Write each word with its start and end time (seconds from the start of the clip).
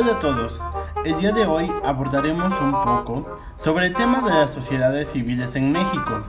Hola 0.00 0.12
a 0.12 0.20
todos, 0.20 0.58
el 1.04 1.18
día 1.18 1.30
de 1.30 1.44
hoy 1.44 1.70
abordaremos 1.84 2.58
un 2.58 2.72
poco 2.72 3.38
sobre 3.62 3.88
el 3.88 3.92
tema 3.92 4.22
de 4.22 4.32
las 4.32 4.50
sociedades 4.50 5.10
civiles 5.10 5.54
en 5.54 5.72
México, 5.72 6.24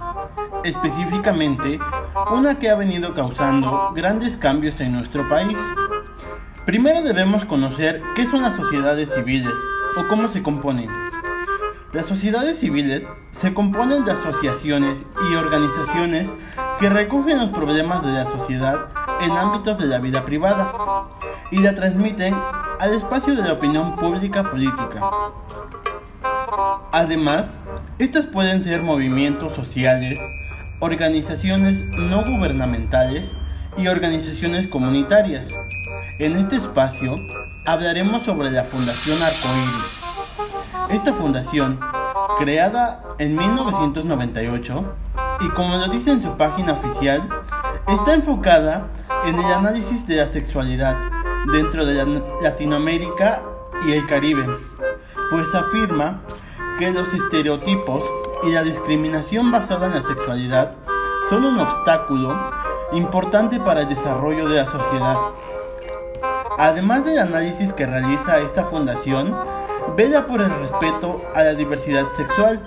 específicamente 0.66 1.80
una 2.34 2.60
que 2.60 2.70
ha 2.70 2.76
venido 2.76 3.14
causando 3.14 3.94
grandes 3.96 4.36
cambios 4.36 4.78
en 4.82 4.92
nuestro 4.92 5.30
país. 5.30 5.58
Primero 6.66 7.02
debemos 7.02 7.46
conocer 7.46 8.04
qué 8.14 8.28
son 8.28 8.42
las 8.42 8.58
sociedades 8.58 9.10
civiles 9.16 9.54
o 9.96 10.06
cómo 10.10 10.28
se 10.28 10.44
componen. 10.44 10.90
Las 11.94 12.08
sociedades 12.08 12.60
civiles 12.60 13.04
se 13.40 13.54
componen 13.54 14.04
de 14.04 14.12
asociaciones 14.12 15.02
y 15.30 15.36
organizaciones 15.36 16.28
que 16.82 16.90
recogen 16.90 17.38
los 17.38 17.52
problemas 17.52 18.04
de 18.04 18.12
la 18.12 18.26
sociedad 18.26 18.90
en 19.22 19.32
ámbitos 19.32 19.78
de 19.78 19.86
la 19.86 20.00
vida 20.00 20.26
privada 20.26 21.08
y 21.52 21.60
la 21.60 21.74
transmiten 21.74 22.36
al 22.82 22.96
espacio 22.96 23.36
de 23.36 23.44
la 23.44 23.54
opinión 23.54 23.96
pública 23.96 24.42
política. 24.42 25.00
Además, 26.92 27.46
estas 28.00 28.26
pueden 28.26 28.64
ser 28.64 28.82
movimientos 28.82 29.54
sociales, 29.54 30.18
organizaciones 30.80 31.86
no 31.96 32.24
gubernamentales 32.26 33.30
y 33.78 33.88
organizaciones 33.88 34.68
comunitarias. 34.68 35.46
En 36.18 36.36
este 36.36 36.56
espacio 36.56 37.14
hablaremos 37.68 38.24
sobre 38.26 38.50
la 38.50 38.64
Fundación 38.64 39.22
Arcoíris. 39.22 40.02
Esta 40.90 41.14
fundación, 41.14 41.80
creada 42.40 43.00
en 43.20 43.36
1998 43.36 44.96
y 45.42 45.50
como 45.50 45.78
lo 45.78 45.88
dice 45.88 46.14
en 46.14 46.24
su 46.24 46.36
página 46.36 46.74
oficial, 46.74 47.30
está 47.88 48.16
enfocada 48.16 48.88
en 49.28 49.38
el 49.38 49.54
análisis 49.54 50.08
de 50.08 50.16
la 50.16 50.26
sexualidad 50.26 51.11
dentro 51.48 51.86
de 51.86 52.22
Latinoamérica 52.42 53.42
y 53.86 53.94
el 53.94 54.06
Caribe, 54.08 54.46
pues 55.30 55.54
afirma 55.54 56.22
que 56.78 56.92
los 56.92 57.12
estereotipos 57.14 58.04
y 58.44 58.52
la 58.52 58.64
discriminación 58.64 59.52
basada 59.52 59.88
en 59.88 59.94
la 59.96 60.04
sexualidad 60.04 60.74
son 61.30 61.46
un 61.46 61.60
obstáculo 61.60 62.36
importante 62.94 63.60
para 63.60 63.82
el 63.82 63.90
desarrollo 63.90 64.48
de 64.50 64.56
la 64.58 64.66
sociedad. 64.66 65.18
Además 66.58 67.06
del 67.06 67.20
análisis 67.20 67.72
que 67.74 67.86
realiza 67.86 68.40
esta 68.40 68.66
fundación, 68.66 69.36
vela 69.96 70.28
por 70.28 70.42
el 70.42 70.50
respeto 70.50 71.22
a 71.34 71.44
la 71.44 71.54
diversidad 71.54 72.06
sexual. 72.18 72.62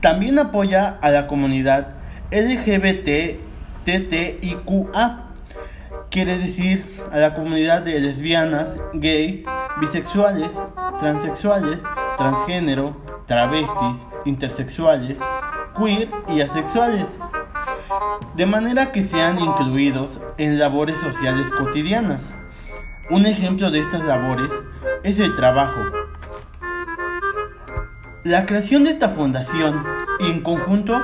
También 0.00 0.38
apoya 0.38 0.98
a 1.00 1.10
la 1.10 1.26
comunidad 1.26 1.88
LGBTTIQA 2.30 3.40
quiere 6.10 6.38
decir 6.38 6.98
a 7.12 7.18
la 7.18 7.34
comunidad 7.34 7.82
de 7.82 8.00
lesbianas, 8.00 8.66
gays, 8.94 9.44
bisexuales, 9.80 10.50
transexuales, 10.98 11.78
transgénero, 12.18 12.96
travestis, 13.26 13.96
intersexuales, 14.24 15.16
queer 15.78 16.10
y 16.28 16.40
asexuales, 16.40 17.06
de 18.34 18.46
manera 18.46 18.90
que 18.90 19.04
sean 19.04 19.38
incluidos 19.38 20.18
en 20.36 20.58
labores 20.58 20.96
sociales 21.00 21.46
cotidianas. 21.56 22.20
Un 23.08 23.26
ejemplo 23.26 23.70
de 23.70 23.80
estas 23.80 24.04
labores 24.04 24.50
es 25.04 25.18
el 25.20 25.34
trabajo. 25.36 25.80
La 28.24 28.46
creación 28.46 28.84
de 28.84 28.90
esta 28.90 29.10
fundación, 29.10 29.84
en 30.20 30.42
conjunto 30.42 31.00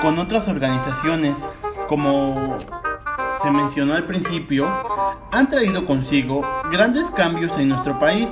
con 0.00 0.18
otras 0.18 0.46
organizaciones 0.48 1.34
como 1.88 2.58
se 3.42 3.50
mencionó 3.50 3.94
al 3.94 4.04
principio, 4.04 4.66
han 5.32 5.50
traído 5.50 5.84
consigo 5.86 6.42
grandes 6.70 7.04
cambios 7.16 7.52
en 7.58 7.68
nuestro 7.68 7.98
país, 7.98 8.28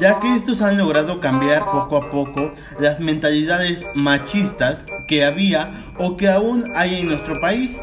ya 0.00 0.18
que 0.20 0.36
estos 0.36 0.60
han 0.60 0.78
logrado 0.78 1.20
cambiar 1.20 1.64
poco 1.64 1.96
a 1.96 2.10
poco 2.10 2.52
las 2.80 3.00
mentalidades 3.00 3.84
machistas 3.94 4.78
que 5.06 5.24
había 5.24 5.72
o 5.98 6.16
que 6.16 6.28
aún 6.28 6.64
hay 6.74 7.00
en 7.00 7.08
nuestro 7.08 7.40
país. 7.40 7.76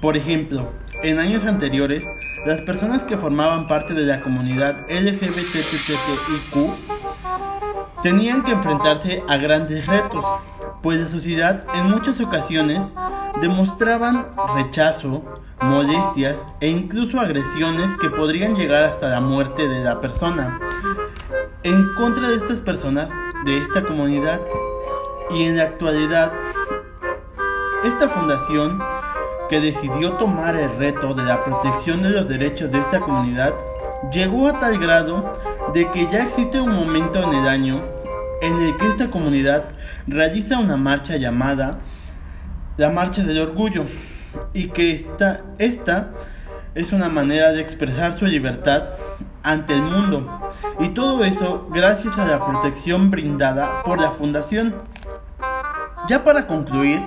Por 0.00 0.16
ejemplo, 0.16 0.72
en 1.02 1.18
años 1.18 1.44
anteriores, 1.44 2.04
las 2.46 2.60
personas 2.62 3.02
que 3.02 3.18
formaban 3.18 3.66
parte 3.66 3.92
de 3.92 4.06
la 4.06 4.22
comunidad 4.22 4.76
LGBTQIQ 4.88 6.70
tenían 8.02 8.44
que 8.44 8.52
enfrentarse 8.52 9.22
a 9.28 9.36
grandes 9.36 9.84
retos, 9.86 10.24
pues 10.82 11.00
la 11.00 11.08
sociedad 11.08 11.64
en 11.74 11.90
muchas 11.90 12.20
ocasiones 12.20 12.80
demostraban 13.40 14.26
rechazo, 14.54 15.20
molestias 15.60 16.36
e 16.60 16.68
incluso 16.68 17.20
agresiones 17.20 17.96
que 18.00 18.10
podrían 18.10 18.54
llegar 18.54 18.84
hasta 18.84 19.08
la 19.08 19.20
muerte 19.20 19.68
de 19.68 19.84
la 19.84 20.00
persona. 20.00 20.58
En 21.62 21.94
contra 21.94 22.28
de 22.28 22.36
estas 22.36 22.58
personas 22.60 23.08
de 23.44 23.58
esta 23.58 23.82
comunidad 23.82 24.40
y 25.30 25.42
en 25.42 25.56
la 25.56 25.64
actualidad 25.64 26.32
esta 27.84 28.08
fundación 28.08 28.78
que 29.48 29.60
decidió 29.60 30.12
tomar 30.14 30.56
el 30.56 30.76
reto 30.78 31.14
de 31.14 31.22
la 31.22 31.44
protección 31.44 32.02
de 32.02 32.10
los 32.10 32.28
derechos 32.28 32.70
de 32.72 32.78
esta 32.78 33.00
comunidad 33.00 33.52
llegó 34.12 34.48
a 34.48 34.58
tal 34.58 34.78
grado 34.78 35.38
de 35.72 35.90
que 35.92 36.08
ya 36.10 36.22
existe 36.22 36.60
un 36.60 36.74
momento 36.74 37.22
en 37.22 37.34
el 37.34 37.48
año 37.48 37.80
en 38.42 38.60
el 38.60 38.76
que 38.76 38.88
esta 38.88 39.10
comunidad 39.10 39.64
realiza 40.06 40.58
una 40.58 40.76
marcha 40.76 41.16
llamada 41.16 41.78
la 42.76 42.90
Marcha 42.90 43.22
del 43.22 43.40
Orgullo 43.40 43.86
y 44.52 44.68
que 44.68 44.92
esta, 44.92 45.40
esta 45.58 46.10
es 46.74 46.92
una 46.92 47.08
manera 47.08 47.52
de 47.52 47.60
expresar 47.60 48.18
su 48.18 48.26
libertad 48.26 48.84
ante 49.42 49.74
el 49.74 49.82
mundo 49.82 50.40
y 50.78 50.90
todo 50.90 51.24
eso 51.24 51.68
gracias 51.72 52.16
a 52.18 52.26
la 52.26 52.44
protección 52.44 53.10
brindada 53.10 53.82
por 53.84 54.00
la 54.00 54.10
fundación. 54.10 54.74
Ya 56.08 56.22
para 56.22 56.46
concluir, 56.46 57.00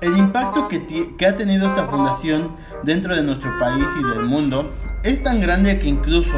el 0.00 0.16
impacto 0.16 0.68
que, 0.68 1.14
que, 1.16 1.26
ha 1.26 1.36
tenido 1.36 1.68
esta 1.68 1.86
fundación 1.86 2.56
dentro 2.82 3.14
de 3.14 3.22
nuestro 3.22 3.58
país 3.58 3.84
y 3.98 4.04
del 4.10 4.24
mundo 4.24 4.74
es 5.04 5.22
tan 5.22 5.40
grande 5.40 5.78
que 5.78 5.88
incluso 5.88 6.34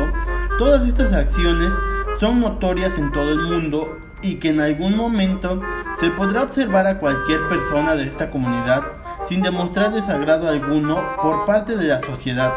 todas 0.58 0.86
estas 0.86 1.12
acciones 1.12 1.70
son 2.20 2.40
notorias 2.40 2.96
en 2.98 3.10
todo 3.12 3.30
el 3.30 3.38
mundo 3.38 4.07
y 4.22 4.36
que 4.36 4.50
en 4.50 4.60
algún 4.60 4.96
momento 4.96 5.60
se 6.00 6.10
podrá 6.10 6.42
observar 6.42 6.86
a 6.86 6.98
cualquier 6.98 7.40
persona 7.48 7.94
de 7.94 8.04
esta 8.04 8.30
comunidad 8.30 8.82
sin 9.28 9.42
demostrar 9.42 9.92
desagrado 9.92 10.48
alguno 10.48 10.96
por 11.22 11.44
parte 11.46 11.76
de 11.76 11.88
la 11.88 12.02
sociedad. 12.02 12.52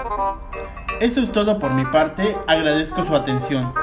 Eso 1.00 1.20
es 1.22 1.32
todo 1.32 1.60
por 1.60 1.74
mi 1.74 1.84
parte, 1.86 2.38
agradezco 2.48 3.06
su 3.06 3.16
atención. 3.16 3.74